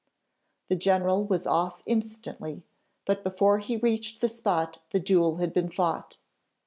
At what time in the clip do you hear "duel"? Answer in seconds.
4.99-5.35